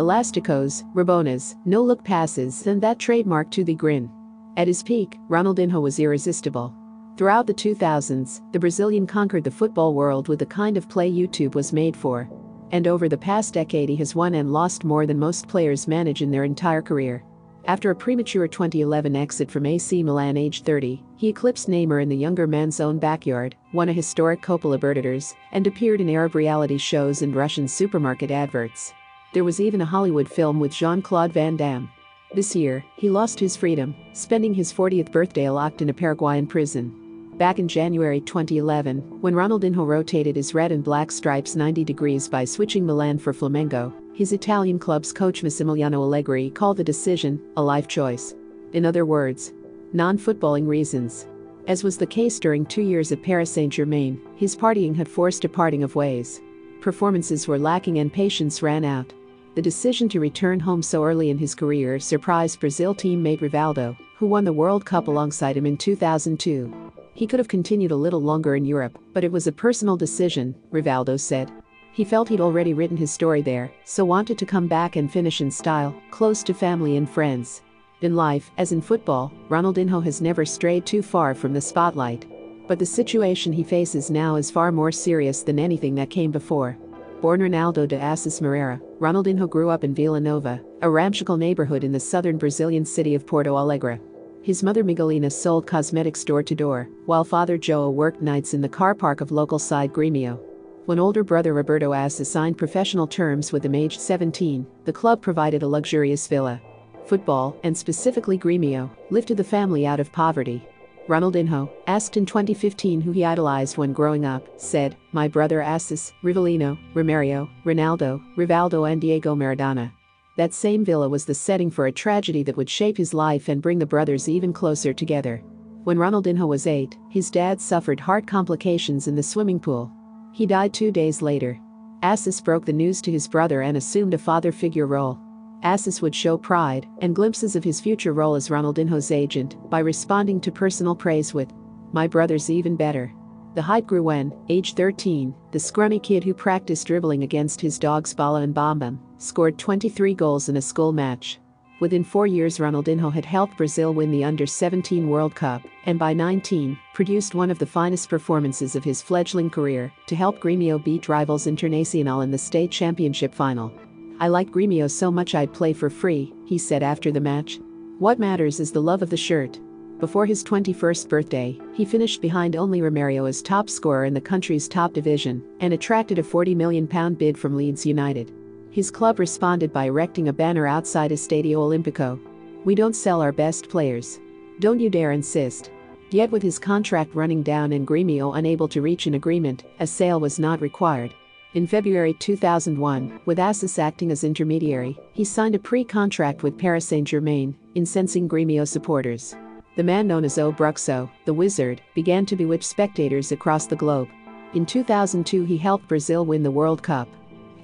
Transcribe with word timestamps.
elasticos, 0.00 0.82
rabonas, 0.94 1.54
no-look 1.64 2.02
passes 2.02 2.66
and 2.66 2.82
that 2.82 2.98
trademark 2.98 3.50
to 3.50 3.62
the 3.62 3.74
grin. 3.74 4.10
At 4.56 4.66
his 4.66 4.82
peak, 4.82 5.16
Ronaldinho 5.28 5.80
was 5.80 6.00
irresistible. 6.00 6.74
Throughout 7.16 7.46
the 7.46 7.54
2000s, 7.54 8.40
the 8.52 8.58
Brazilian 8.58 9.06
conquered 9.06 9.44
the 9.44 9.50
football 9.50 9.92
world 9.94 10.28
with 10.28 10.38
the 10.38 10.46
kind 10.46 10.76
of 10.76 10.88
play 10.88 11.10
YouTube 11.10 11.54
was 11.54 11.72
made 11.72 11.94
for. 11.94 12.28
And 12.72 12.86
over 12.86 13.08
the 13.08 13.18
past 13.18 13.52
decade 13.52 13.88
he 13.88 13.96
has 13.96 14.14
won 14.14 14.34
and 14.34 14.52
lost 14.52 14.84
more 14.84 15.04
than 15.06 15.18
most 15.18 15.46
players 15.46 15.86
manage 15.86 16.22
in 16.22 16.30
their 16.30 16.44
entire 16.44 16.82
career. 16.82 17.22
After 17.66 17.90
a 17.90 17.94
premature 17.94 18.48
2011 18.48 19.14
exit 19.14 19.50
from 19.50 19.66
AC 19.66 20.02
Milan 20.02 20.38
aged 20.38 20.64
30, 20.64 21.04
he 21.16 21.28
eclipsed 21.28 21.68
Neymar 21.68 22.02
in 22.02 22.08
the 22.08 22.16
younger 22.16 22.46
man's 22.46 22.80
own 22.80 22.98
backyard, 22.98 23.54
won 23.74 23.90
a 23.90 23.92
historic 23.92 24.40
Copa 24.40 24.66
Libertadores, 24.66 25.34
and 25.52 25.66
appeared 25.66 26.00
in 26.00 26.08
Arab 26.08 26.34
reality 26.34 26.78
shows 26.78 27.20
and 27.20 27.36
Russian 27.36 27.68
supermarket 27.68 28.30
adverts. 28.30 28.94
There 29.32 29.44
was 29.44 29.60
even 29.60 29.80
a 29.80 29.84
Hollywood 29.84 30.28
film 30.28 30.58
with 30.58 30.74
Jean-Claude 30.74 31.32
Van 31.32 31.56
Damme. 31.56 31.88
This 32.34 32.56
year, 32.56 32.84
he 32.96 33.08
lost 33.08 33.38
his 33.38 33.56
freedom, 33.56 33.94
spending 34.12 34.52
his 34.52 34.72
40th 34.72 35.12
birthday 35.12 35.48
locked 35.48 35.82
in 35.82 35.88
a 35.88 35.94
Paraguayan 35.94 36.48
prison. 36.48 37.30
Back 37.36 37.60
in 37.60 37.68
January 37.68 38.20
2011, 38.20 38.98
when 39.20 39.34
Ronaldinho 39.34 39.86
rotated 39.86 40.34
his 40.34 40.52
red 40.52 40.72
and 40.72 40.82
black 40.82 41.12
stripes 41.12 41.54
90 41.54 41.84
degrees 41.84 42.26
by 42.26 42.44
switching 42.44 42.84
Milan 42.84 43.18
for 43.18 43.32
Flamengo, 43.32 43.92
his 44.16 44.32
Italian 44.32 44.80
club's 44.80 45.12
coach 45.12 45.42
Massimiliano 45.44 46.02
Allegri 46.02 46.50
called 46.50 46.76
the 46.76 46.84
decision 46.84 47.40
a 47.56 47.62
life 47.62 47.86
choice. 47.86 48.34
In 48.72 48.84
other 48.84 49.06
words, 49.06 49.52
non 49.92 50.18
footballing 50.18 50.66
reasons. 50.66 51.28
As 51.68 51.84
was 51.84 51.96
the 51.96 52.06
case 52.06 52.40
during 52.40 52.66
two 52.66 52.82
years 52.82 53.12
at 53.12 53.22
Paris 53.22 53.52
Saint 53.52 53.72
Germain, 53.72 54.20
his 54.34 54.56
partying 54.56 54.96
had 54.96 55.08
forced 55.08 55.44
a 55.44 55.48
parting 55.48 55.84
of 55.84 55.94
ways. 55.94 56.40
Performances 56.80 57.46
were 57.46 57.60
lacking 57.60 57.98
and 58.00 58.12
patience 58.12 58.60
ran 58.60 58.84
out. 58.84 59.12
The 59.56 59.62
decision 59.62 60.08
to 60.10 60.20
return 60.20 60.60
home 60.60 60.80
so 60.80 61.02
early 61.02 61.28
in 61.28 61.36
his 61.36 61.56
career 61.56 61.98
surprised 61.98 62.60
Brazil 62.60 62.94
teammate 62.94 63.40
Rivaldo, 63.40 63.96
who 64.16 64.26
won 64.26 64.44
the 64.44 64.52
World 64.52 64.84
Cup 64.84 65.08
alongside 65.08 65.56
him 65.56 65.66
in 65.66 65.76
2002. 65.76 66.92
He 67.14 67.26
could 67.26 67.40
have 67.40 67.48
continued 67.48 67.90
a 67.90 67.96
little 67.96 68.22
longer 68.22 68.54
in 68.54 68.64
Europe, 68.64 68.96
but 69.12 69.24
it 69.24 69.32
was 69.32 69.48
a 69.48 69.52
personal 69.52 69.96
decision, 69.96 70.54
Rivaldo 70.70 71.18
said. 71.18 71.50
He 71.92 72.04
felt 72.04 72.28
he'd 72.28 72.40
already 72.40 72.74
written 72.74 72.96
his 72.96 73.10
story 73.10 73.42
there, 73.42 73.72
so 73.84 74.04
wanted 74.04 74.38
to 74.38 74.46
come 74.46 74.68
back 74.68 74.94
and 74.94 75.12
finish 75.12 75.40
in 75.40 75.50
style, 75.50 76.00
close 76.12 76.44
to 76.44 76.54
family 76.54 76.96
and 76.96 77.10
friends. 77.10 77.62
In 78.02 78.14
life, 78.14 78.52
as 78.56 78.70
in 78.70 78.80
football, 78.80 79.32
Ronaldinho 79.48 80.02
has 80.04 80.22
never 80.22 80.44
strayed 80.44 80.86
too 80.86 81.02
far 81.02 81.34
from 81.34 81.52
the 81.52 81.60
spotlight. 81.60 82.24
But 82.68 82.78
the 82.78 82.86
situation 82.86 83.52
he 83.52 83.64
faces 83.64 84.12
now 84.12 84.36
is 84.36 84.48
far 84.48 84.70
more 84.70 84.92
serious 84.92 85.42
than 85.42 85.58
anything 85.58 85.96
that 85.96 86.08
came 86.08 86.30
before. 86.30 86.78
Born 87.20 87.40
Ronaldo 87.40 87.86
de 87.86 88.00
Assis 88.00 88.40
Moreira, 88.40 88.80
Ronaldinho 88.98 89.46
grew 89.46 89.68
up 89.68 89.84
in 89.84 89.94
Vila 89.94 90.18
Nova, 90.18 90.58
a 90.80 90.88
ramshackle 90.88 91.36
neighborhood 91.36 91.84
in 91.84 91.92
the 91.92 92.00
southern 92.00 92.38
Brazilian 92.38 92.82
city 92.86 93.14
of 93.14 93.26
Porto 93.26 93.58
Alegre. 93.58 94.00
His 94.40 94.62
mother 94.62 94.82
Miguelina 94.82 95.30
sold 95.30 95.66
cosmetics 95.66 96.24
door 96.24 96.42
to 96.42 96.54
door, 96.54 96.88
while 97.04 97.22
father 97.22 97.58
Joe 97.58 97.90
worked 97.90 98.22
nights 98.22 98.54
in 98.54 98.62
the 98.62 98.70
car 98.70 98.94
park 98.94 99.20
of 99.20 99.30
local 99.30 99.58
side 99.58 99.92
Grêmio. 99.92 100.40
When 100.86 100.98
older 100.98 101.22
brother 101.22 101.52
Roberto 101.52 101.92
Assis 101.92 102.30
signed 102.30 102.56
professional 102.56 103.06
terms 103.06 103.52
with 103.52 103.66
him 103.66 103.74
aged 103.74 104.00
17, 104.00 104.66
the 104.86 104.92
club 104.92 105.20
provided 105.20 105.62
a 105.62 105.68
luxurious 105.68 106.26
villa. 106.26 106.58
Football, 107.04 107.54
and 107.64 107.76
specifically 107.76 108.38
Grêmio, 108.38 108.88
lifted 109.10 109.36
the 109.36 109.44
family 109.44 109.86
out 109.86 110.00
of 110.00 110.10
poverty. 110.10 110.66
Ronaldinho, 111.10 111.68
asked 111.88 112.16
in 112.16 112.24
2015 112.24 113.00
who 113.00 113.10
he 113.10 113.24
idolized 113.24 113.76
when 113.76 113.92
growing 113.92 114.24
up, 114.24 114.46
said, 114.56 114.96
My 115.10 115.26
brother 115.26 115.60
Assis, 115.60 116.12
Rivelino, 116.22 116.78
Romario, 116.94 117.50
Ronaldo, 117.64 118.22
Rivaldo 118.36 118.90
and 118.90 119.00
Diego 119.00 119.34
Maradona. 119.34 119.90
That 120.36 120.54
same 120.54 120.84
villa 120.84 121.08
was 121.08 121.24
the 121.24 121.34
setting 121.34 121.68
for 121.68 121.86
a 121.86 121.92
tragedy 121.92 122.44
that 122.44 122.56
would 122.56 122.70
shape 122.70 122.96
his 122.96 123.12
life 123.12 123.48
and 123.48 123.60
bring 123.60 123.80
the 123.80 123.86
brothers 123.86 124.28
even 124.28 124.52
closer 124.52 124.92
together. 124.92 125.42
When 125.82 125.98
Ronaldinho 125.98 126.46
was 126.46 126.68
eight, 126.68 126.96
his 127.10 127.28
dad 127.28 127.60
suffered 127.60 127.98
heart 127.98 128.28
complications 128.28 129.08
in 129.08 129.16
the 129.16 129.22
swimming 129.22 129.58
pool. 129.58 129.90
He 130.32 130.46
died 130.46 130.72
two 130.72 130.92
days 130.92 131.20
later. 131.20 131.58
Assis 132.04 132.40
broke 132.40 132.66
the 132.66 132.72
news 132.72 133.02
to 133.02 133.10
his 133.10 133.26
brother 133.26 133.62
and 133.62 133.76
assumed 133.76 134.14
a 134.14 134.18
father 134.18 134.52
figure 134.52 134.86
role. 134.86 135.18
Assis 135.62 136.00
would 136.00 136.14
show 136.14 136.38
pride 136.38 136.86
and 136.98 137.14
glimpses 137.14 137.54
of 137.56 137.64
his 137.64 137.80
future 137.80 138.12
role 138.12 138.34
as 138.34 138.48
Ronaldinho's 138.48 139.10
agent 139.10 139.56
by 139.68 139.80
responding 139.80 140.40
to 140.40 140.52
personal 140.52 140.94
praise 140.94 141.34
with, 141.34 141.52
My 141.92 142.06
brother's 142.06 142.50
even 142.50 142.76
better. 142.76 143.12
The 143.54 143.62
hype 143.62 143.86
grew 143.86 144.02
when, 144.02 144.32
age 144.48 144.74
13, 144.74 145.34
the 145.50 145.58
scrummy 145.58 146.02
kid 146.02 146.22
who 146.22 146.32
practiced 146.32 146.86
dribbling 146.86 147.24
against 147.24 147.60
his 147.60 147.78
dogs 147.78 148.14
Bala 148.14 148.42
and 148.42 148.54
Bambam 148.54 148.98
scored 149.18 149.58
23 149.58 150.14
goals 150.14 150.48
in 150.48 150.56
a 150.56 150.62
school 150.62 150.92
match. 150.92 151.40
Within 151.80 152.04
four 152.04 152.26
years, 152.26 152.58
Ronaldinho 152.58 153.12
had 153.12 153.24
helped 153.24 153.56
Brazil 153.56 153.92
win 153.94 154.10
the 154.10 154.22
Under 154.22 154.46
17 154.46 155.08
World 155.08 155.34
Cup, 155.34 155.62
and 155.86 155.98
by 155.98 156.12
19, 156.12 156.78
produced 156.92 157.34
one 157.34 157.50
of 157.50 157.58
the 157.58 157.66
finest 157.66 158.08
performances 158.08 158.76
of 158.76 158.84
his 158.84 159.00
fledgling 159.00 159.48
career 159.48 159.90
to 160.06 160.14
help 160.14 160.40
Grêmio 160.40 160.82
beat 160.82 161.08
rivals 161.08 161.46
Internacional 161.46 162.22
in 162.22 162.30
the 162.30 162.38
state 162.38 162.70
championship 162.70 163.34
final. 163.34 163.72
I 164.20 164.28
like 164.28 164.50
Grêmio 164.50 164.90
so 164.90 165.10
much 165.10 165.34
I'd 165.34 165.54
play 165.54 165.72
for 165.72 165.88
free, 165.88 166.34
he 166.44 166.58
said 166.58 166.82
after 166.82 167.10
the 167.10 167.22
match. 167.22 167.58
What 167.98 168.18
matters 168.18 168.60
is 168.60 168.70
the 168.70 168.82
love 168.82 169.00
of 169.00 169.08
the 169.08 169.16
shirt. 169.16 169.58
Before 169.98 170.26
his 170.26 170.44
21st 170.44 171.08
birthday, 171.08 171.58
he 171.72 171.86
finished 171.86 172.20
behind 172.20 172.54
only 172.54 172.82
Romario 172.82 173.26
as 173.26 173.40
top 173.40 173.70
scorer 173.70 174.04
in 174.04 174.12
the 174.12 174.20
country's 174.20 174.68
top 174.68 174.92
division 174.92 175.42
and 175.60 175.72
attracted 175.72 176.18
a 176.18 176.22
£40 176.22 176.54
million 176.54 177.14
bid 177.14 177.38
from 177.38 177.56
Leeds 177.56 177.86
United. 177.86 178.30
His 178.70 178.90
club 178.90 179.18
responded 179.18 179.72
by 179.72 179.86
erecting 179.86 180.28
a 180.28 180.34
banner 180.34 180.66
outside 180.66 181.12
Estadio 181.12 181.56
Olimpico. 181.56 182.20
We 182.66 182.74
don't 182.74 182.94
sell 182.94 183.22
our 183.22 183.32
best 183.32 183.70
players. 183.70 184.20
Don't 184.58 184.80
you 184.80 184.90
dare 184.90 185.12
insist. 185.12 185.70
Yet 186.10 186.30
with 186.30 186.42
his 186.42 186.58
contract 186.58 187.14
running 187.14 187.42
down 187.42 187.72
and 187.72 187.88
Grêmio 187.88 188.36
unable 188.36 188.68
to 188.68 188.82
reach 188.82 189.06
an 189.06 189.14
agreement, 189.14 189.64
a 189.80 189.86
sale 189.86 190.20
was 190.20 190.38
not 190.38 190.60
required. 190.60 191.14
In 191.52 191.66
February 191.66 192.14
2001, 192.14 193.22
with 193.24 193.40
Assis 193.40 193.80
acting 193.80 194.12
as 194.12 194.22
intermediary, 194.22 194.96
he 195.12 195.24
signed 195.24 195.56
a 195.56 195.58
pre-contract 195.58 196.44
with 196.44 196.56
Paris 196.56 196.86
Saint-Germain, 196.86 197.56
incensing 197.74 198.28
Grêmio 198.28 198.66
supporters. 198.66 199.34
The 199.74 199.82
man 199.82 200.06
known 200.06 200.24
as 200.24 200.38
O 200.38 200.52
Bruxo, 200.52 201.10
the 201.24 201.34
wizard, 201.34 201.82
began 201.92 202.24
to 202.26 202.36
bewitch 202.36 202.64
spectators 202.64 203.32
across 203.32 203.66
the 203.66 203.74
globe. 203.74 204.06
In 204.54 204.64
2002 204.64 205.42
he 205.42 205.56
helped 205.56 205.88
Brazil 205.88 206.24
win 206.24 206.44
the 206.44 206.50
World 206.52 206.84
Cup. 206.84 207.08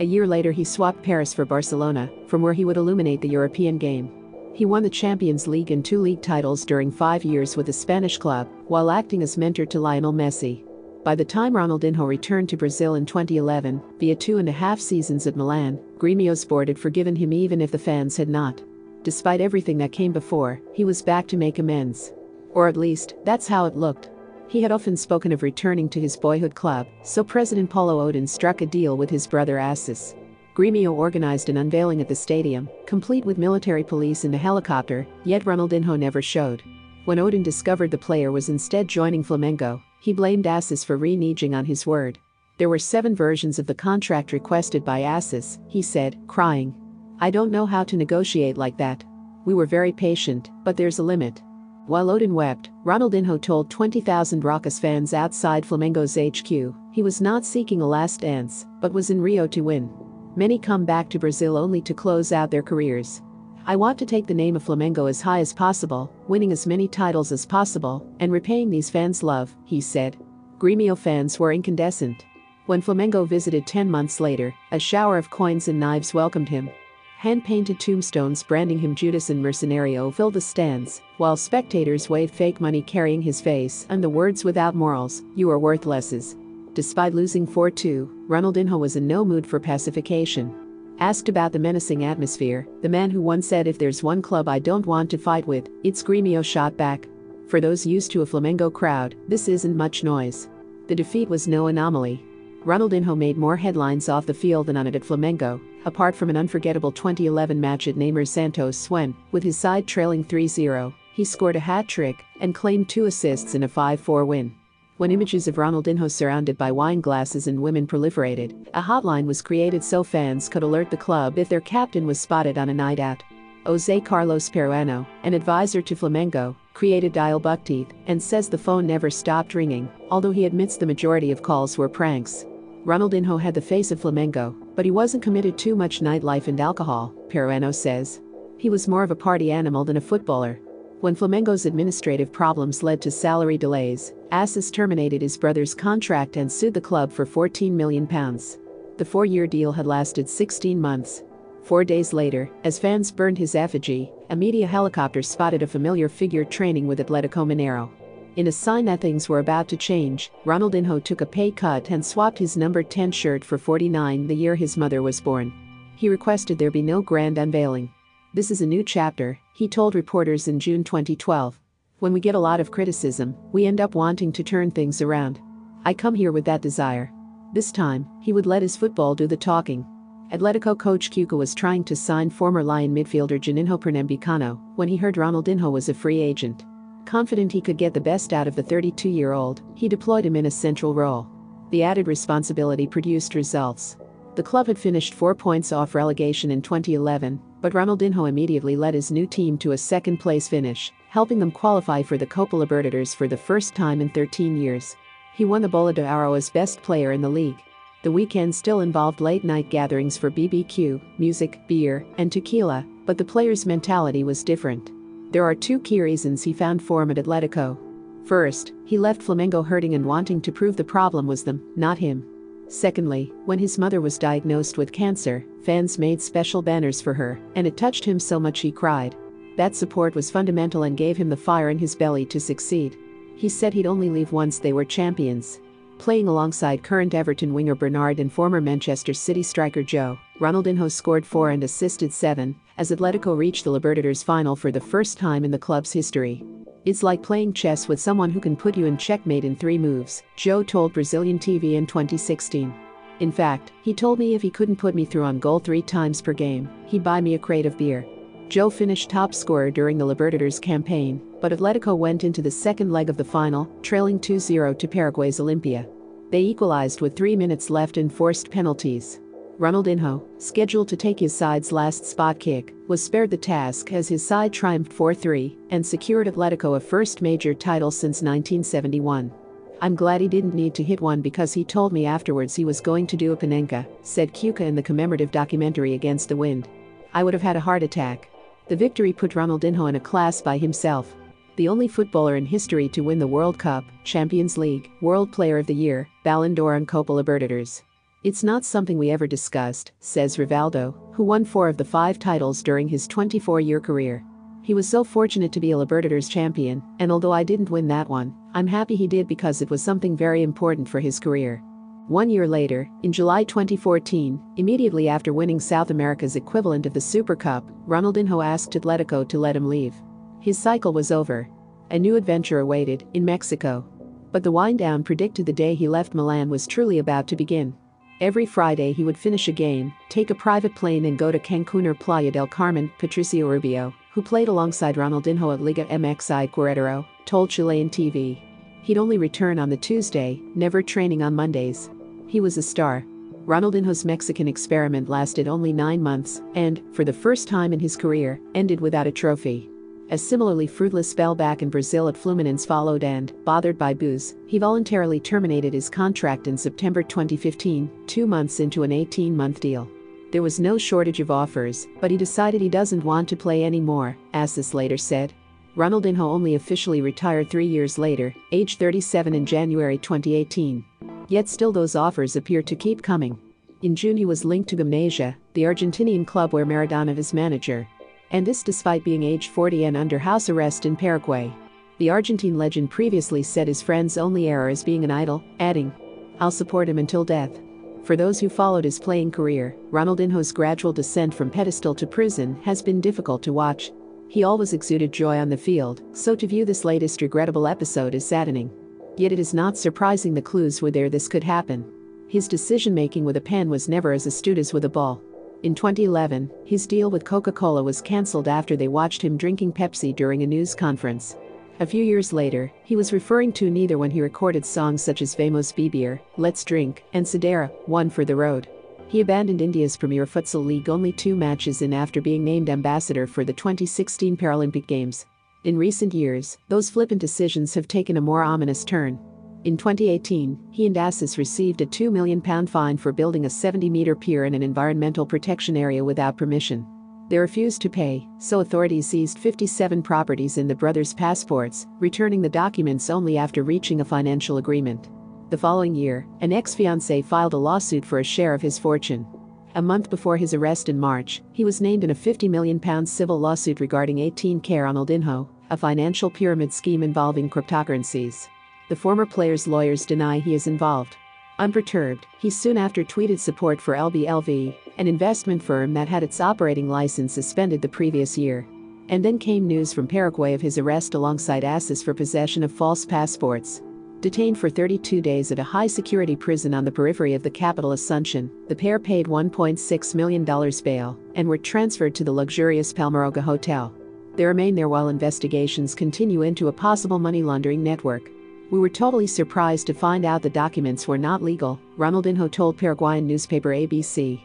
A 0.01 0.05
year 0.05 0.27
later 0.27 0.51
he 0.51 0.65
swapped 0.65 1.05
Paris 1.05 1.33
for 1.33 1.45
Barcelona, 1.45 2.11
from 2.27 2.43
where 2.43 2.55
he 2.55 2.65
would 2.65 2.77
illuminate 2.77 3.21
the 3.21 3.29
European 3.29 3.79
game. 3.79 4.11
He 4.53 4.65
won 4.65 4.83
the 4.83 4.91
Champions 4.91 5.47
League 5.47 5.71
and 5.71 5.85
two 5.85 6.01
league 6.01 6.23
titles 6.23 6.65
during 6.65 6.91
five 6.91 7.25
years 7.25 7.57
with 7.57 7.67
the 7.67 7.73
Spanish 7.73 8.19
club, 8.19 8.49
while 8.67 8.91
acting 8.91 9.23
as 9.23 9.39
mentor 9.39 9.67
to 9.67 9.79
Lionel 9.79 10.13
Messi. 10.13 10.65
By 11.07 11.15
the 11.15 11.25
time 11.25 11.53
Ronaldinho 11.53 12.05
returned 12.05 12.49
to 12.49 12.57
Brazil 12.57 12.97
in 12.97 13.07
2011, 13.07 13.81
via 14.01 14.17
two 14.17 14.39
and 14.39 14.49
a 14.49 14.53
half 14.53 14.81
seasons 14.81 15.29
at 15.29 15.37
Milan, 15.37 15.79
Grêmio's 15.99 16.45
board 16.45 16.67
had 16.67 16.81
forgiven 16.81 17.15
him 17.15 17.33
even 17.33 17.61
if 17.61 17.71
the 17.71 17.79
fans 17.79 18.17
had 18.17 18.29
not. 18.29 18.61
Despite 19.05 19.41
everything 19.41 19.79
that 19.79 19.93
came 19.93 20.11
before, 20.11 20.61
he 20.73 20.85
was 20.85 21.03
back 21.03 21.29
to 21.29 21.37
make 21.37 21.61
amends. 21.61 22.11
Or 22.55 22.67
at 22.67 22.77
least, 22.77 23.15
that's 23.25 23.47
how 23.47 23.67
it 23.67 23.77
looked. 23.77 24.11
He 24.49 24.61
had 24.61 24.73
often 24.73 24.97
spoken 24.97 25.31
of 25.31 25.45
returning 25.45 25.89
to 25.91 26.01
his 26.01 26.17
boyhood 26.17 26.57
club, 26.57 26.89
so 27.05 27.23
President 27.23 27.71
Paulo 27.71 28.11
Odone 28.11 28.29
struck 28.29 28.61
a 28.61 28.67
deal 28.67 28.97
with 28.97 29.09
his 29.09 29.29
brother 29.29 29.61
Assis. 29.61 30.17
Grêmio 30.57 30.93
organized 30.93 31.49
an 31.49 31.59
unveiling 31.59 32.01
at 32.01 32.09
the 32.09 32.17
stadium, 32.17 32.69
complete 32.85 33.25
with 33.25 33.39
military 33.39 33.85
police 33.85 34.25
and 34.25 34.35
a 34.35 34.39
helicopter, 34.39 35.07
yet 35.23 35.45
Ronaldinho 35.45 35.97
never 35.97 36.21
showed. 36.21 36.65
When 37.05 37.19
Odone 37.19 37.45
discovered 37.45 37.93
the 37.93 37.97
player 37.97 38.33
was 38.33 38.49
instead 38.49 38.89
joining 38.89 39.23
Flamengo, 39.23 39.81
he 40.01 40.13
blamed 40.13 40.47
Assis 40.47 40.85
for 40.85 40.99
reneging 40.99 41.55
on 41.55 41.65
his 41.65 41.87
word. 41.87 42.19
There 42.59 42.69
were 42.69 42.79
seven 42.79 43.15
versions 43.15 43.59
of 43.59 43.67
the 43.67 43.75
contract 43.75 44.33
requested 44.33 44.85
by 44.85 45.03
Assis, 45.03 45.59
he 45.69 45.83
said, 45.83 46.19
crying. 46.27 46.75
I 47.21 47.31
don't 47.31 47.51
know 47.51 47.67
how 47.67 47.85
to 47.85 47.97
negotiate 47.97 48.57
like 48.57 48.77
that. 48.79 49.05
We 49.45 49.55
were 49.55 49.67
very 49.67 49.93
patient, 49.93 50.51
but 50.65 50.77
there's 50.77 50.99
a 50.99 51.03
limit. 51.03 51.43
While 51.87 52.07
Odone 52.09 52.33
wept, 52.33 52.71
Ronaldinho 52.85 53.41
told 53.41 53.71
20,000 53.71 54.43
Rocas 54.43 54.79
fans 54.79 55.15
outside 55.15 55.65
Flamengo's 55.65 56.17
HQ 56.17 56.75
he 56.97 57.03
was 57.03 57.21
not 57.21 57.45
seeking 57.45 57.83
a 57.83 57.87
last 57.87 58.23
dance, 58.23 58.65
but 58.81 58.93
was 58.93 59.11
in 59.11 59.21
Rio 59.21 59.47
to 59.49 59.61
win. 59.61 59.91
Many 60.35 60.59
come 60.59 60.87
back 60.87 61.11
to 61.11 61.19
Brazil 61.19 61.57
only 61.57 61.83
to 61.83 61.93
close 61.93 62.33
out 62.33 62.51
their 62.51 62.63
careers. 62.63 63.21
I 63.69 63.77
want 63.77 63.99
to 63.99 64.07
take 64.07 64.27
the 64.27 64.35
name 64.35 64.57
of 64.57 64.65
Flamengo 64.65 65.11
as 65.11 65.21
high 65.21 65.41
as 65.41 65.53
possible, 65.53 66.13
winning 66.29 66.53
as 66.53 66.67
many 66.67 66.87
titles 66.87 67.33
as 67.33 67.45
possible, 67.45 68.07
and 68.21 68.31
repaying 68.31 68.71
these 68.71 68.91
fans' 68.91 69.23
love, 69.23 69.55
he 69.65 69.81
said. 69.81 70.17
Grêmio 70.59 70.97
fans 70.97 71.39
were 71.39 71.53
incandescent. 71.53 72.25
When 72.67 72.81
Flamengo 72.81 73.27
visited 73.27 73.67
10 73.67 73.91
months 73.91 74.21
later, 74.21 74.55
a 74.71 74.79
shower 74.79 75.19
of 75.19 75.31
coins 75.31 75.69
and 75.69 75.81
knives 75.81 76.15
welcomed 76.15 76.49
him, 76.49 76.71
Hand-painted 77.19 77.81
tombstones 77.81 78.43
branding 78.43 78.79
him 78.79 78.95
Judas 78.95 79.31
and 79.31 79.43
Mercenario 79.43 80.11
filled 80.11 80.35
the 80.35 80.41
stands, 80.41 81.01
while 81.17 81.35
spectators 81.35 82.11
waved 82.11 82.35
fake 82.35 82.61
money 82.61 82.83
carrying 82.83 83.23
his 83.23 83.41
face 83.41 83.87
and 83.89 84.05
the 84.05 84.11
words 84.11 84.45
without 84.45 84.75
morals, 84.75 85.23
you 85.35 85.51
are 85.51 85.59
worthlesses. 85.59 86.37
Despite 86.75 87.15
losing 87.15 87.47
4-2, 87.47 88.29
Ronaldinho 88.29 88.79
was 88.79 88.97
in 88.97 89.07
no 89.07 89.25
mood 89.25 89.47
for 89.47 89.59
pacification. 89.59 90.66
Asked 90.99 91.29
about 91.29 91.53
the 91.53 91.59
menacing 91.59 92.05
atmosphere, 92.05 92.67
the 92.81 92.89
man 92.89 93.11
who 93.11 93.21
once 93.21 93.47
said 93.47 93.67
if 93.67 93.79
there's 93.79 94.03
one 94.03 94.23
club 94.23 94.49
I 94.49 94.59
don't 94.59 94.87
want 94.87 95.11
to 95.11 95.19
fight 95.19 95.47
with, 95.47 95.69
it's 95.85 96.03
Gremio 96.03 96.43
shot 96.43 96.75
back. 96.79 97.07
For 97.49 97.61
those 97.61 97.85
used 97.85 98.11
to 98.13 98.23
a 98.23 98.27
Flamengo 98.27 98.73
crowd, 98.73 99.15
this 99.29 99.47
isn't 99.47 99.77
much 99.77 100.05
noise. 100.05 100.49
The 100.89 100.95
defeat 100.95 101.29
was 101.29 101.47
no 101.47 101.67
anomaly. 101.67 102.25
Ronaldinho 102.65 103.17
made 103.17 103.37
more 103.37 103.59
headlines 103.59 104.09
off 104.09 104.25
the 104.25 104.33
field 104.33 104.69
than 104.69 104.77
on 104.79 104.87
it 104.87 104.97
at 104.97 105.05
Flamengo, 105.05 105.61
apart 105.85 106.17
from 106.17 106.31
an 106.31 106.37
unforgettable 106.37 106.91
2011 106.91 107.61
match 107.61 107.89
at 107.89 107.97
Neymar 107.97 108.27
Santos 108.27 108.89
when, 108.89 109.15
with 109.33 109.43
his 109.43 109.59
side 109.59 109.87
trailing 109.87 110.25
3-0, 110.25 110.95
he 111.13 111.25
scored 111.25 111.57
a 111.57 111.61
hat-trick 111.61 112.25
and 112.41 112.55
claimed 112.55 112.89
two 112.89 113.05
assists 113.05 113.55
in 113.55 113.65
a 113.65 113.69
5-4 113.69 114.27
win. 114.27 114.55
When 114.99 115.11
images 115.11 115.47
of 115.47 115.57
Ronaldinho 115.57 116.11
surrounded 116.11 116.57
by 116.57 116.73
wine 116.73 117.03
glasses 117.03 117.49
and 117.49 117.61
women 117.61 117.87
proliferated, 117.87 118.67
a 118.73 118.81
hotline 118.81 119.27
was 119.27 119.43
created 119.43 119.85
so 119.85 120.03
fans 120.03 120.49
could 120.49 120.63
alert 120.63 120.91
the 120.91 120.97
club 120.97 121.37
if 121.37 121.51
their 121.51 121.61
captain 121.61 122.07
was 122.07 122.19
spotted 122.19 122.57
on 122.57 122.71
a 122.71 122.75
night 122.75 122.99
out. 122.99 123.23
Jose 123.67 124.01
Carlos 124.01 124.49
Peruano, 124.49 125.07
an 125.23 125.35
advisor 125.35 125.83
to 125.83 125.95
Flamengo, 125.95 126.57
created 126.73 127.13
Dial 127.13 127.39
Buckteeth 127.39 127.91
and 128.07 128.23
says 128.23 128.49
the 128.49 128.57
phone 128.57 128.87
never 128.87 129.11
stopped 129.11 129.55
ringing, 129.55 129.87
although 130.11 130.31
he 130.31 130.47
admits 130.47 130.79
the 130.79 130.87
majority 130.87 131.31
of 131.31 131.43
calls 131.43 131.77
were 131.77 131.91
pranks. 131.91 132.47
Ronaldinho 132.87 133.39
had 133.39 133.53
the 133.53 133.61
face 133.61 133.91
of 133.91 134.01
Flamengo, 134.01 134.55
but 134.77 134.87
he 134.87 134.91
wasn't 134.91 135.23
committed 135.23 135.59
too 135.59 135.77
much 135.77 136.01
nightlife 136.01 136.49
and 136.49 136.59
alcohol, 136.59 137.13
Peruano 137.29 137.75
says. 137.75 138.23
He 138.57 138.71
was 138.71 138.89
more 138.89 139.03
of 139.03 139.11
a 139.11 139.17
party 139.17 139.53
animal 139.53 139.85
than 139.85 139.99
a 139.99 140.01
footballer, 140.01 140.59
when 141.01 141.15
Flamengo's 141.15 141.67
administrative 141.67 142.33
problems 142.33 142.83
led 142.83 143.03
to 143.03 143.11
salary 143.11 143.59
delays, 143.59 144.15
Assis 144.33 144.71
terminated 144.71 145.21
his 145.21 145.37
brother's 145.37 145.75
contract 145.75 146.37
and 146.37 146.51
sued 146.51 146.75
the 146.75 146.81
club 146.81 147.13
for 147.13 147.27
£14 147.27 147.71
million. 147.73 148.07
The 148.07 149.05
four 149.05 149.27
year 149.27 149.47
deal 149.47 149.73
had 149.73 149.87
lasted 149.87 150.29
16 150.29 150.81
months. 150.81 151.23
Four 151.63 151.85
days 151.85 152.13
later, 152.13 152.51
as 152.65 152.79
fans 152.79 153.13
burned 153.13 153.37
his 153.37 153.55
effigy, 153.55 154.11
a 154.31 154.37
media 154.37 154.67
helicopter 154.67 155.23
spotted 155.23 155.63
a 155.63 155.67
familiar 155.67 156.09
figure 156.09 156.45
training 156.45 156.87
with 156.87 157.01
Atletico 157.01 157.45
Mineiro. 157.45 157.91
In 158.37 158.47
a 158.47 158.53
sign 158.53 158.85
that 158.87 159.01
things 159.01 159.29
were 159.29 159.41
about 159.41 159.69
to 159.69 159.77
change, 159.77 160.31
Ronaldinho 160.45 161.03
took 161.03 161.21
a 161.21 161.27
pay 161.27 161.51
cut 161.51 161.91
and 161.91 162.05
swapped 162.05 162.39
his 162.39 162.57
number 162.57 162.83
10 162.83 163.11
shirt 163.11 163.45
for 163.45 163.59
49 163.59 164.27
the 164.27 164.37
year 164.37 164.55
his 164.55 164.77
mother 164.77 165.03
was 165.03 165.21
born. 165.21 165.53
He 165.97 166.09
requested 166.09 166.59
there 166.59 166.71
be 166.71 166.83
no 166.83 167.03
grand 167.03 167.39
unveiling. 167.39 167.91
This 168.37 168.51
is 168.51 168.61
a 168.61 168.67
new 168.67 168.83
chapter, 168.83 169.39
he 169.55 169.67
told 169.67 169.95
reporters 169.95 170.47
in 170.47 170.61
June 170.61 170.85
2012. 170.85 171.59
When 172.01 172.13
we 172.13 172.21
get 172.21 172.35
a 172.35 172.39
lot 172.39 172.61
of 172.61 172.71
criticism, 172.71 173.35
we 173.51 173.65
end 173.65 173.81
up 173.81 173.95
wanting 173.95 174.31
to 174.33 174.43
turn 174.43 174.71
things 174.71 175.01
around. 175.01 175.41
I 175.87 175.95
come 175.95 176.15
here 176.15 176.33
with 176.33 176.45
that 176.45 176.61
desire. 176.61 177.11
This 177.55 177.73
time, 177.73 178.07
he 178.21 178.35
would 178.35 178.45
let 178.45 178.61
his 178.61 178.77
football 178.77 179.15
do 179.15 179.27
the 179.27 179.39
talking. 179.39 179.87
Atletico 180.35 180.79
coach 180.79 181.09
Cuca 181.09 181.35
was 181.35 181.55
trying 181.55 181.83
to 181.85 181.97
sign 181.97 182.29
former 182.29 182.63
Lyon 182.63 182.95
midfielder 182.95 183.41
Juninho 183.41 183.81
Pernambucano 183.81 184.61
when 184.77 184.89
he 184.89 184.97
heard 184.99 185.15
Ronaldinho 185.15 185.73
was 185.73 185.89
a 185.89 185.95
free 185.95 186.21
agent. 186.21 186.67
Confident 187.07 187.53
he 187.53 187.63
could 187.63 187.79
get 187.79 187.95
the 187.95 188.03
best 188.03 188.35
out 188.35 188.47
of 188.47 188.55
the 188.55 188.63
32 188.63 189.09
year 189.09 189.33
old, 189.33 189.63
he 189.75 189.89
deployed 189.89 190.27
him 190.27 190.37
in 190.37 190.45
a 190.45 190.51
central 190.51 190.93
role. 190.93 191.27
The 191.71 191.83
added 191.83 192.07
responsibility 192.07 192.87
produced 192.87 193.35
results. 193.35 193.97
The 194.37 194.43
club 194.43 194.67
had 194.67 194.79
finished 194.79 195.15
four 195.15 195.35
points 195.35 195.73
off 195.73 195.95
relegation 195.95 196.51
in 196.51 196.61
2011, 196.61 197.41
but 197.63 197.73
Ronaldinho 197.73 198.29
immediately 198.29 198.77
led 198.77 198.93
his 198.93 199.11
new 199.11 199.27
team 199.27 199.57
to 199.59 199.73
a 199.73 199.79
second 199.79 200.19
place 200.19 200.47
finish, 200.47 200.93
helping 201.09 201.39
them 201.39 201.51
qualify 201.51 202.03
for 202.03 202.19
the 202.19 202.27
Copa 202.27 202.55
Libertadores 202.55 203.17
for 203.17 203.27
the 203.27 203.37
first 203.37 203.75
time 203.75 204.03
in 204.03 204.11
13 204.11 204.59
years. 204.59 204.95
He 205.33 205.47
won 205.47 205.63
the 205.63 205.71
Bola 205.71 205.95
de 205.95 206.03
Ouro 206.03 206.37
as 206.37 206.51
best 206.51 206.83
player 206.83 207.13
in 207.13 207.23
the 207.23 207.31
league. 207.31 207.57
The 208.03 208.13
weekend 208.13 208.55
still 208.55 208.81
involved 208.81 209.23
late 209.23 209.43
night 209.43 209.71
gatherings 209.71 210.19
for 210.19 210.31
BBQ, 210.31 211.01
music, 211.19 211.59
beer, 211.67 212.05
and 212.19 212.31
tequila, 212.31 212.85
but 213.07 213.17
the 213.17 213.25
players' 213.25 213.65
mentality 213.65 214.23
was 214.23 214.45
different. 214.45 214.91
There 215.33 215.45
are 215.45 215.55
two 215.55 215.81
key 215.81 216.03
reasons 216.03 216.43
he 216.43 216.53
found 216.53 216.83
form 216.83 217.11
at 217.11 217.17
Atletico. 217.17 217.79
First, 218.27 218.73
he 218.85 218.99
left 218.99 219.23
Flamengo 219.23 219.67
hurting 219.67 219.95
and 219.95 220.05
wanting 220.05 220.43
to 220.43 220.53
prove 220.53 220.77
the 220.77 220.85
problem 220.85 221.27
was 221.27 221.43
them, 221.43 221.63
not 221.75 221.97
him. 221.97 222.36
Secondly, 222.69 223.33
when 223.45 223.59
his 223.59 223.79
mother 223.79 224.01
was 224.01 224.19
diagnosed 224.19 224.77
with 224.77 224.93
cancer, 224.93 225.45
fans 225.63 225.99
made 225.99 226.21
special 226.21 226.63
banners 226.63 227.01
for 227.01 227.15
her, 227.15 227.39
and 227.55 227.67
it 227.67 227.77
touched 227.77 228.05
him 228.05 228.19
so 228.19 228.41
much 228.41 228.61
he 228.61 228.73
cried. 228.73 229.15
That 229.57 229.77
support 229.77 230.15
was 230.15 230.31
fundamental 230.31 230.83
and 230.83 230.97
gave 230.97 231.17
him 231.17 231.29
the 231.29 231.37
fire 231.37 231.71
in 231.71 231.79
his 231.79 231.95
belly 231.95 232.27
to 232.27 232.41
succeed. 232.41 232.97
He 233.37 233.49
said 233.49 233.73
he'd 233.73 233.87
only 233.87 234.11
leave 234.11 234.33
once 234.33 234.59
they 234.59 234.73
were 234.73 234.85
champions. 234.85 235.61
Playing 235.99 236.29
alongside 236.29 236.83
current 236.83 237.15
Everton 237.15 237.55
winger 237.55 237.75
Bernard 237.75 238.21
and 238.21 238.31
former 238.31 238.61
Manchester 238.61 239.15
City 239.15 239.43
striker 239.43 239.83
Joe, 239.83 240.19
Ronaldinho 240.41 240.91
scored 240.91 241.25
four 241.25 241.51
and 241.51 241.65
assisted 241.65 242.13
seven 242.13 242.57
as 242.77 242.91
Atletico 242.91 243.37
reached 243.37 243.65
the 243.65 243.71
Libertadores 243.71 244.23
final 244.23 244.57
for 244.57 244.71
the 244.71 244.81
first 244.81 245.17
time 245.17 245.45
in 245.45 245.51
the 245.51 245.59
club's 245.59 245.93
history. 245.93 246.45
It's 246.87 247.03
like 247.03 247.21
playing 247.21 247.53
chess 247.53 247.89
with 247.89 247.99
someone 247.99 248.31
who 248.31 248.39
can 248.39 248.55
put 248.55 248.77
you 248.77 248.87
in 248.87 248.97
checkmate 248.97 249.45
in 249.45 249.57
three 249.57 249.77
moves, 249.77 250.23
Joe 250.37 250.63
told 250.63 250.93
Brazilian 250.93 251.37
TV 251.37 251.75
in 251.75 251.85
2016. 251.85 252.73
In 253.19 253.33
fact, 253.33 253.73
he 253.83 253.93
told 253.93 254.21
me 254.21 254.37
if 254.37 254.43
he 254.43 254.51
couldn't 254.51 254.77
put 254.77 254.95
me 254.95 255.05
through 255.05 255.25
on 255.25 255.41
goal 255.41 255.59
three 255.59 255.83
times 255.83 256.23
per 256.23 256.33
game, 256.33 256.69
he'd 256.87 257.03
buy 257.03 257.21
me 257.21 257.35
a 257.35 257.41
crate 257.41 257.67
of 257.67 257.77
beer. 257.77 258.07
Joe 258.49 258.71
finished 258.71 259.11
top 259.11 259.35
scorer 259.35 259.69
during 259.69 259.99
the 259.99 260.07
Libertadores 260.07 260.63
campaign, 260.63 261.21
but 261.41 261.51
Atletico 261.51 261.99
went 261.99 262.23
into 262.23 262.41
the 262.41 262.53
second 262.53 262.93
leg 262.93 263.11
of 263.11 263.17
the 263.17 263.25
final, 263.25 263.69
trailing 263.83 264.21
2 264.21 264.39
0 264.39 264.73
to 264.75 264.87
Paraguay's 264.87 265.41
Olimpia. 265.41 265.91
They 266.31 266.43
equalized 266.43 267.01
with 267.01 267.17
three 267.17 267.35
minutes 267.35 267.69
left 267.69 267.97
and 267.97 268.13
forced 268.13 268.49
penalties. 268.49 269.19
Ronaldinho, 269.59 270.23
scheduled 270.39 270.87
to 270.89 270.99
take 270.99 271.19
his 271.19 271.35
side's 271.35 271.73
last 271.73 272.05
spot 272.05 272.39
kick, 272.39 272.75
was 272.89 273.03
spared 273.03 273.31
the 273.31 273.39
task 273.39 273.91
as 273.91 274.07
his 274.07 274.27
side 274.27 274.53
triumphed 274.53 274.93
4-3 274.93 275.57
and 275.71 275.85
secured 275.85 276.27
Atletico 276.27 276.77
a 276.77 276.81
first 276.81 277.23
major 277.23 277.55
title 277.55 277.91
since 277.91 278.21
1971. 278.21 279.33
I'm 279.81 279.95
glad 279.95 280.21
he 280.21 280.29
didn't 280.29 280.55
need 280.55 280.75
to 280.75 280.83
hit 280.83 281.01
one 281.01 281.23
because 281.23 281.55
he 281.55 281.65
told 281.65 281.95
me 281.95 282.05
afterwards 282.05 282.55
he 282.55 282.67
was 282.67 282.83
going 282.83 283.07
to 283.07 283.17
do 283.17 283.33
a 283.33 283.37
panenka, 283.37 283.87
said 284.03 284.35
Cuca 284.35 284.61
in 284.61 284.75
the 284.75 284.83
commemorative 284.83 285.31
documentary 285.31 285.95
Against 285.95 286.29
the 286.29 286.37
Wind. 286.37 286.69
I 287.15 287.25
would 287.25 287.33
have 287.33 287.43
had 287.43 287.57
a 287.57 287.61
heart 287.61 287.83
attack. 287.83 288.29
The 288.69 288.77
victory 288.77 289.15
put 289.15 289.33
Ronaldinho 289.33 289.89
in 289.89 289.97
a 289.97 290.01
class 290.01 290.43
by 290.43 290.59
himself. 290.59 291.17
The 291.57 291.69
only 291.69 291.89
footballer 291.89 292.37
in 292.37 292.45
history 292.45 292.91
to 292.91 293.01
win 293.01 293.19
the 293.19 293.27
World 293.27 293.59
Cup, 293.59 293.85
Champions 294.05 294.59
League, 294.59 294.91
World 295.01 295.33
Player 295.33 295.57
of 295.57 295.67
the 295.67 295.75
Year, 295.75 296.09
Ballon 296.25 296.55
d'Or 296.55 296.75
and 296.75 296.87
Copa 296.87 297.13
Libertadores. 297.13 297.81
It's 298.27 298.43
not 298.43 298.65
something 298.65 298.99
we 298.99 299.13
ever 299.13 299.29
discussed, 299.29 299.93
says 300.01 300.37
Rivaldo, 300.37 300.97
who 301.15 301.23
won 301.23 301.45
four 301.45 301.69
of 301.69 301.77
the 301.77 301.85
five 301.85 302.19
titles 302.19 302.61
during 302.61 302.89
his 302.89 303.07
24 303.07 303.61
year 303.61 303.79
career. 303.79 304.25
He 304.65 304.75
was 304.75 304.89
so 304.89 305.05
fortunate 305.05 305.53
to 305.53 305.61
be 305.61 305.71
a 305.71 305.77
Libertadores 305.77 306.29
champion, 306.29 306.83
and 306.99 307.13
although 307.13 307.31
I 307.31 307.45
didn't 307.45 307.71
win 307.71 307.87
that 307.87 308.09
one, 308.09 308.35
I'm 308.53 308.67
happy 308.67 308.97
he 308.97 309.07
did 309.07 309.29
because 309.29 309.63
it 309.63 309.71
was 309.71 309.81
something 309.81 310.17
very 310.17 310.43
important 310.43 310.89
for 310.89 310.99
his 310.99 311.21
career. 311.21 311.63
One 312.09 312.29
year 312.29 312.49
later, 312.49 312.91
in 313.05 313.13
July 313.13 313.45
2014, 313.45 314.43
immediately 314.57 315.09
after 315.09 315.33
winning 315.33 315.61
South 315.61 315.91
America's 315.91 316.35
equivalent 316.35 316.85
of 316.85 316.95
the 316.95 317.01
Super 317.01 317.37
Cup, 317.37 317.71
Ronaldinho 317.87 318.45
asked 318.45 318.73
Atletico 318.73 319.23
to 319.29 319.39
let 319.39 319.55
him 319.55 319.69
leave. 319.69 319.95
His 320.41 320.59
cycle 320.59 320.93
was 320.93 321.13
over. 321.13 321.49
A 321.93 321.99
new 322.01 322.17
adventure 322.17 322.59
awaited, 322.59 323.07
in 323.15 323.25
Mexico. 323.25 323.89
But 324.33 324.43
the 324.43 324.51
wind 324.51 324.81
down 324.81 325.05
predicted 325.05 325.47
the 325.47 325.53
day 325.53 325.77
he 325.77 325.87
left 325.87 326.13
Milan 326.13 326.49
was 326.49 326.67
truly 326.67 326.99
about 326.99 327.29
to 327.29 327.37
begin. 327.37 327.77
Every 328.19 328.47
Friday 328.47 328.93
he 328.93 329.05
would 329.05 329.19
finish 329.19 329.47
a 329.47 329.53
game, 329.53 329.93
take 330.09 330.31
a 330.31 330.35
private 330.35 330.75
plane 330.75 331.05
and 331.05 331.19
go 331.19 331.31
to 331.31 331.39
Cancun 331.39 331.85
or 331.85 331.93
Playa 331.93 332.31
del 332.31 332.47
Carmen, 332.47 332.91
Patricio 332.97 333.47
Rubio, 333.47 333.93
who 334.13 334.23
played 334.23 334.49
alongside 334.49 334.95
Ronaldinho 334.95 335.53
at 335.53 335.61
Liga 335.61 335.85
MX 335.85 336.51
Querétaro, 336.51 337.05
told 337.27 337.51
Chilean 337.51 337.91
TV. 337.91 338.41
He'd 338.81 338.97
only 338.97 339.19
return 339.19 339.59
on 339.59 339.69
the 339.69 339.77
Tuesday, 339.77 340.41
never 340.55 340.81
training 340.81 341.23
on 341.23 341.35
Mondays. 341.35 341.91
He 342.27 342.41
was 342.41 342.57
a 342.57 342.63
star. 342.63 343.05
Ronaldinho's 343.45 344.07
Mexican 344.07 344.49
experiment 344.49 345.11
lasted 345.11 345.47
only 345.47 345.75
nine 345.75 346.03
months 346.03 346.41
and, 346.55 346.83
for 346.95 347.05
the 347.05 347.13
first 347.13 347.49
time 347.49 347.75
in 347.75 347.81
his 347.81 347.99
career, 347.99 348.41
ended 348.55 348.81
without 348.81 349.07
a 349.07 349.13
trophy. 349.13 349.69
A 350.09 350.17
similarly 350.17 350.69
fruitless 350.69 351.11
spell 351.11 351.35
back 351.35 351.63
in 351.63 351.69
Brazil 351.69 352.07
at 352.07 352.15
Fluminense 352.15 352.65
followed 352.65 353.03
and, 353.03 353.33
bothered 353.45 353.77
by 353.77 353.93
booze, 353.93 354.37
he 354.47 354.57
voluntarily 354.57 355.19
terminated 355.19 355.75
his 355.75 355.91
contract 355.91 356.47
in 356.47 356.57
September 356.57 357.03
2015, 357.03 357.91
two 358.07 358.25
months 358.25 358.61
into 358.61 358.85
an 358.85 358.93
18-month 358.93 359.59
deal. 359.59 359.91
There 360.31 360.43
was 360.43 360.61
no 360.61 360.79
shortage 360.79 361.19
of 361.19 361.33
offers, 361.33 361.89
but 362.01 362.13
he 362.13 362.17
decided 362.17 362.61
he 362.61 362.69
doesn't 362.69 363.03
want 363.03 363.29
to 363.31 363.37
play 363.37 363.65
anymore, 363.65 364.17
Assis 364.33 364.75
later 364.75 364.97
said. 364.97 365.33
Ronaldinho 365.77 366.21
only 366.21 366.55
officially 366.55 367.01
retired 367.01 367.51
three 367.51 367.67
years 367.67 367.99
later, 367.99 368.33
age 368.53 368.77
37 368.77 369.35
in 369.35 369.45
January 369.45 369.99
2018. 369.99 370.85
Yet 371.27 371.49
still 371.49 371.73
those 371.73 371.97
offers 371.97 372.37
appear 372.37 372.63
to 372.63 372.77
keep 372.77 373.03
coming. 373.03 373.37
In 373.83 373.97
June 373.97 374.17
he 374.17 374.25
was 374.25 374.45
linked 374.45 374.69
to 374.71 374.77
Gimnasia, 374.77 375.35
the 375.55 375.65
Argentinian 375.65 376.27
club 376.27 376.53
where 376.53 376.65
Maradona 376.65 377.17
is 377.19 377.35
manager, 377.35 377.89
and 378.31 378.47
this 378.47 378.63
despite 378.63 379.05
being 379.05 379.23
age 379.23 379.49
40 379.49 379.85
and 379.85 379.97
under 379.97 380.19
house 380.19 380.49
arrest 380.49 380.87
in 380.87 380.97
Paraguay. 380.97 381.53
The 381.99 382.11
Argentine 382.11 382.59
legend 382.59 382.91
previously 382.91 383.43
said 383.43 383.69
his 383.69 383.81
friend's 383.83 384.19
only 384.19 384.49
error 384.49 384.69
is 384.69 384.85
being 384.85 385.05
an 385.05 385.11
idol, 385.11 385.43
adding, 385.61 385.93
I'll 386.41 386.51
support 386.51 386.89
him 386.89 386.99
until 386.99 387.25
death. 387.25 387.59
For 388.05 388.17
those 388.17 388.39
who 388.39 388.49
followed 388.49 388.85
his 388.85 388.99
playing 388.99 389.31
career, 389.31 389.75
Ronaldinho's 389.91 390.53
gradual 390.53 390.93
descent 390.93 391.35
from 391.35 391.51
pedestal 391.51 391.95
to 391.95 392.07
prison 392.07 392.61
has 392.63 392.83
been 392.83 393.01
difficult 393.01 393.43
to 393.45 393.53
watch. 393.53 393.91
He 394.29 394.45
always 394.45 394.73
exuded 394.73 395.13
joy 395.13 395.39
on 395.39 395.49
the 395.49 395.57
field, 395.57 396.03
so 396.13 396.37
to 396.37 396.47
view 396.47 396.65
this 396.65 396.85
latest 396.85 397.23
regrettable 397.23 397.67
episode 397.67 398.15
is 398.15 398.27
saddening. 398.27 398.71
Yet 399.17 399.33
it 399.33 399.39
is 399.39 399.55
not 399.55 399.79
surprising 399.79 400.35
the 400.35 400.43
clues 400.43 400.83
were 400.83 400.91
there 400.91 401.09
this 401.09 401.27
could 401.27 401.45
happen. 401.45 401.91
His 402.29 402.49
decision 402.49 402.93
making 402.93 403.25
with 403.25 403.37
a 403.37 403.41
pen 403.41 403.71
was 403.71 403.89
never 403.89 404.13
as 404.13 404.27
astute 404.27 404.59
as 404.59 404.73
with 404.73 404.85
a 404.85 404.89
ball. 404.89 405.23
In 405.63 405.75
2011, 405.75 406.51
his 406.65 406.87
deal 406.87 407.11
with 407.11 407.25
Coca 407.25 407.51
Cola 407.51 407.83
was 407.83 408.03
cancelled 408.03 408.47
after 408.47 408.77
they 408.77 408.89
watched 408.89 409.23
him 409.23 409.37
drinking 409.37 409.73
Pepsi 409.73 410.15
during 410.15 410.43
a 410.43 410.47
news 410.47 410.75
conference. 410.75 411.37
A 411.81 411.87
few 411.87 412.05
years 412.05 412.33
later, 412.33 412.71
he 412.85 412.95
was 412.95 413.13
referring 413.13 413.53
to 413.55 413.71
neither 413.71 413.97
when 413.97 414.11
he 414.11 414.21
recorded 414.21 414.67
songs 414.67 415.03
such 415.03 415.23
as 415.23 415.35
Vamos 415.35 415.73
Beber, 415.73 416.21
Let's 416.37 416.63
Drink, 416.63 417.05
and 417.15 417.27
Saideira, 417.27 417.71
One 417.87 418.11
for 418.11 418.25
the 418.25 418.37
Road. 418.37 418.69
He 419.09 419.21
abandoned 419.21 419.63
India's 419.63 419.97
premier 419.97 420.27
futsal 420.27 420.65
league 420.65 420.89
only 420.89 421.13
two 421.13 421.35
matches 421.35 421.81
in 421.81 421.95
after 421.95 422.21
being 422.21 422.45
named 422.45 422.69
ambassador 422.69 423.27
for 423.27 423.45
the 423.45 423.53
2016 423.53 424.37
Paralympic 424.37 424.87
Games. 424.87 425.27
In 425.65 425.79
recent 425.79 426.13
years, 426.13 426.59
those 426.69 426.91
flippant 426.91 427.21
decisions 427.21 427.75
have 427.75 427.89
taken 427.89 428.17
a 428.17 428.21
more 428.21 428.43
ominous 428.43 428.85
turn. 428.85 429.19
In 429.67 429.77
2018, 429.77 430.57
he 430.71 430.87
and 430.87 430.97
Assis 430.97 431.39
received 431.39 431.81
a 431.81 431.87
£2 431.87 432.13
million 432.13 432.41
fine 432.69 432.97
for 432.97 433.11
building 433.11 433.47
a 433.47 433.51
70 433.51 433.91
metre 433.91 434.15
pier 434.15 434.45
in 434.45 434.55
an 434.55 434.63
environmental 434.63 435.27
protection 435.27 435.77
area 435.77 436.05
without 436.05 436.37
permission. 436.37 436.87
They 437.29 437.39
refused 437.39 437.83
to 437.83 437.91
pay, 437.91 438.29
so 438.39 438.61
authorities 438.61 439.09
seized 439.09 439.41
57 439.41 440.03
properties 440.05 440.59
in 440.59 440.69
the 440.69 440.75
brothers' 440.77 441.15
passports, 441.15 441.89
returning 441.99 442.41
the 442.41 442.49
documents 442.49 443.11
only 443.11 443.39
after 443.39 443.65
reaching 443.65 444.01
a 444.01 444.05
financial 444.05 444.59
agreement. 444.59 445.11
The 445.51 445.59
following 445.59 445.97
year, 445.97 446.29
an 446.43 446.53
ex 446.53 446.73
fiancee 446.73 447.21
filed 447.21 447.55
a 447.55 447.57
lawsuit 447.57 448.05
for 448.05 448.21
a 448.21 448.25
share 448.25 448.55
of 448.55 448.63
his 448.63 448.79
fortune. 448.79 449.27
A 449.75 449.83
month 449.83 450.11
before 450.11 450.37
his 450.37 450.55
arrest 450.55 450.89
in 450.89 451.01
March, 451.01 451.43
he 451.53 451.65
was 451.65 451.81
named 451.81 452.05
in 452.05 452.11
a 452.11 452.15
£50 452.15 452.49
million 452.49 453.05
civil 453.05 453.41
lawsuit 453.41 453.81
regarding 453.81 454.19
18K 454.19 454.63
Ronaldinho, 454.63 455.49
a 455.71 455.77
financial 455.77 456.31
pyramid 456.31 456.73
scheme 456.73 457.03
involving 457.03 457.51
cryptocurrencies. 457.51 458.47
The 458.89 458.97
former 458.97 459.27
player's 459.27 459.67
lawyers 459.67 460.07
deny 460.07 460.39
he 460.39 460.55
is 460.55 460.69
involved. 460.69 461.17
Unperturbed, 461.59 462.27
he 462.39 462.51
soon 462.51 462.77
after 462.77 463.03
tweeted 463.03 463.41
support 463.41 463.81
for 463.81 463.95
LBLV, 463.95 464.77
an 464.99 465.07
investment 465.09 465.61
firm 465.61 465.93
that 465.95 466.07
had 466.07 466.23
its 466.23 466.41
operating 466.41 466.89
license 466.89 467.33
suspended 467.33 467.83
the 467.83 467.89
previous 467.89 468.39
year. 468.39 468.67
And 469.09 469.25
then 469.25 469.39
came 469.39 469.67
news 469.67 469.93
from 469.93 470.07
Paraguay 470.07 470.55
of 470.55 470.61
his 470.61 470.79
arrest 470.79 471.15
alongside 471.15 471.65
Assis 471.65 472.03
for 472.03 472.15
possession 472.15 472.63
of 472.63 472.71
false 472.71 473.05
passports. 473.05 473.83
Detained 474.21 474.59
for 474.59 474.71
32 474.71 475.21
days 475.21 475.51
at 475.51 475.59
a 475.59 475.65
high 475.65 475.87
security 475.89 476.37
prison 476.37 476.73
on 476.73 476.85
the 476.85 476.93
periphery 476.93 477.35
of 477.35 477.43
the 477.43 477.51
capital 477.51 477.91
Asuncion, 477.91 478.51
the 478.69 478.77
pair 478.77 478.99
paid 478.99 479.27
$1.6 479.27 480.15
million 480.15 480.45
bail 480.45 481.19
and 481.35 481.49
were 481.49 481.59
transferred 481.59 482.15
to 482.15 482.25
the 482.25 482.33
luxurious 482.33 482.93
Palmaroga 482.93 483.41
Hotel. 483.41 483.93
They 484.37 484.45
remain 484.45 484.75
there 484.75 484.89
while 484.89 485.09
investigations 485.09 485.95
continue 485.95 486.43
into 486.43 486.69
a 486.69 486.73
possible 486.73 487.19
money 487.19 487.43
laundering 487.43 487.83
network. 487.83 488.31
We 488.69 488.81
were 488.81 488.89
totally 488.89 489.29
surprised 489.29 489.87
to 489.87 489.95
find 489.95 490.25
out 490.25 490.43
the 490.43 490.51
documents 490.51 491.07
were 491.07 491.19
not 491.19 491.41
legal, 491.41 491.81
Ronaldinho 491.97 492.51
told 492.51 492.77
Paraguayan 492.77 493.25
newspaper 493.25 493.69
ABC. 493.69 494.41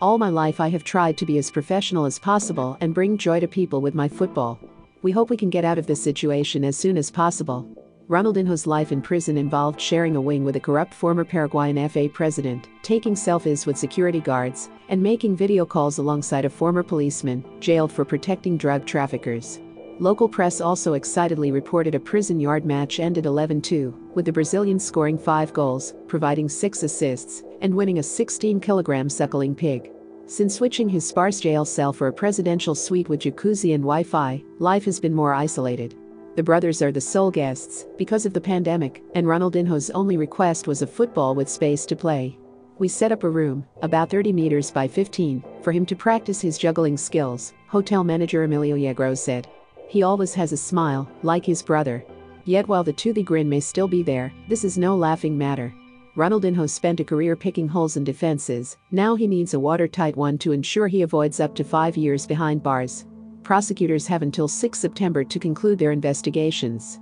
All 0.00 0.16
my 0.16 0.30
life 0.30 0.60
I 0.60 0.68
have 0.68 0.82
tried 0.82 1.18
to 1.18 1.26
be 1.26 1.36
as 1.36 1.50
professional 1.50 2.06
as 2.06 2.18
possible 2.18 2.78
and 2.80 2.94
bring 2.94 3.18
joy 3.18 3.38
to 3.40 3.46
people 3.46 3.82
with 3.82 3.94
my 3.94 4.08
football. 4.08 4.58
We 5.02 5.12
hope 5.12 5.28
we 5.28 5.36
can 5.36 5.50
get 5.50 5.64
out 5.66 5.76
of 5.76 5.86
this 5.86 6.02
situation 6.02 6.64
as 6.64 6.76
soon 6.78 6.96
as 6.96 7.10
possible. 7.10 7.68
Ronaldinho's 8.08 8.66
life 8.66 8.92
in 8.92 9.02
prison 9.02 9.36
involved 9.36 9.78
sharing 9.78 10.16
a 10.16 10.20
wing 10.22 10.42
with 10.42 10.56
a 10.56 10.60
corrupt 10.60 10.94
former 10.94 11.24
Paraguayan 11.24 11.90
FA 11.90 12.08
president, 12.08 12.68
taking 12.82 13.14
selfies 13.14 13.66
with 13.66 13.76
security 13.76 14.20
guards, 14.20 14.70
and 14.88 15.02
making 15.02 15.36
video 15.36 15.66
calls 15.66 15.98
alongside 15.98 16.46
a 16.46 16.50
former 16.50 16.82
policeman 16.82 17.44
jailed 17.60 17.92
for 17.92 18.06
protecting 18.06 18.56
drug 18.56 18.86
traffickers. 18.86 19.60
Local 19.98 20.28
press 20.28 20.60
also 20.60 20.92
excitedly 20.92 21.50
reported 21.50 21.94
a 21.94 22.00
prison 22.00 22.38
yard 22.38 22.66
match 22.66 23.00
ended 23.00 23.24
11 23.24 23.62
2, 23.62 24.10
with 24.14 24.26
the 24.26 24.32
Brazilian 24.32 24.78
scoring 24.78 25.16
five 25.16 25.54
goals, 25.54 25.94
providing 26.06 26.50
six 26.50 26.82
assists, 26.82 27.42
and 27.62 27.74
winning 27.74 27.98
a 27.98 28.02
16 28.02 28.60
kilogram 28.60 29.08
suckling 29.08 29.54
pig. 29.54 29.90
Since 30.26 30.56
switching 30.56 30.90
his 30.90 31.08
sparse 31.08 31.40
jail 31.40 31.64
cell 31.64 31.94
for 31.94 32.08
a 32.08 32.12
presidential 32.12 32.74
suite 32.74 33.08
with 33.08 33.20
jacuzzi 33.20 33.74
and 33.74 33.84
Wi 33.84 34.02
Fi, 34.02 34.44
life 34.58 34.84
has 34.84 35.00
been 35.00 35.14
more 35.14 35.32
isolated. 35.32 35.94
The 36.34 36.42
brothers 36.42 36.82
are 36.82 36.92
the 36.92 37.00
sole 37.00 37.30
guests 37.30 37.86
because 37.96 38.26
of 38.26 38.34
the 38.34 38.40
pandemic, 38.40 39.02
and 39.14 39.26
Ronaldinho's 39.26 39.88
only 39.90 40.18
request 40.18 40.66
was 40.66 40.82
a 40.82 40.86
football 40.86 41.34
with 41.34 41.48
space 41.48 41.86
to 41.86 41.96
play. 41.96 42.38
We 42.78 42.88
set 42.88 43.12
up 43.12 43.24
a 43.24 43.30
room, 43.30 43.64
about 43.80 44.10
30 44.10 44.34
meters 44.34 44.70
by 44.70 44.88
15, 44.88 45.42
for 45.62 45.72
him 45.72 45.86
to 45.86 45.96
practice 45.96 46.42
his 46.42 46.58
juggling 46.58 46.98
skills, 46.98 47.54
hotel 47.68 48.04
manager 48.04 48.44
Emilio 48.44 48.76
Yegros 48.76 49.18
said. 49.18 49.48
He 49.88 50.02
always 50.02 50.34
has 50.34 50.52
a 50.52 50.56
smile, 50.56 51.08
like 51.22 51.44
his 51.44 51.62
brother. 51.62 52.04
Yet 52.44 52.68
while 52.68 52.84
the 52.84 52.92
toothy 52.92 53.22
grin 53.22 53.48
may 53.48 53.60
still 53.60 53.88
be 53.88 54.02
there, 54.02 54.32
this 54.48 54.64
is 54.64 54.78
no 54.78 54.96
laughing 54.96 55.36
matter. 55.36 55.74
Ronaldinho 56.16 56.68
spent 56.68 57.00
a 57.00 57.04
career 57.04 57.36
picking 57.36 57.68
holes 57.68 57.96
in 57.96 58.04
defenses, 58.04 58.76
now 58.90 59.16
he 59.16 59.26
needs 59.26 59.52
a 59.52 59.60
watertight 59.60 60.16
one 60.16 60.38
to 60.38 60.52
ensure 60.52 60.88
he 60.88 61.02
avoids 61.02 61.40
up 61.40 61.54
to 61.56 61.64
five 61.64 61.96
years 61.96 62.26
behind 62.26 62.62
bars. 62.62 63.04
Prosecutors 63.42 64.06
have 64.06 64.22
until 64.22 64.48
6 64.48 64.78
September 64.78 65.24
to 65.24 65.38
conclude 65.38 65.78
their 65.78 65.92
investigations. 65.92 66.98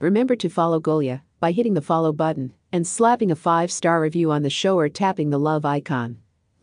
Remember 0.00 0.36
to 0.36 0.48
follow 0.48 0.80
Golia 0.80 1.22
by 1.38 1.52
hitting 1.52 1.74
the 1.74 1.82
follow 1.82 2.12
button 2.12 2.52
and 2.72 2.86
slapping 2.86 3.30
a 3.30 3.36
5-star 3.36 4.00
review 4.00 4.30
on 4.30 4.42
the 4.42 4.50
show 4.50 4.78
or 4.78 4.88
tapping 4.88 5.30
the 5.30 5.38
love 5.38 5.64
icon. 5.64 6.18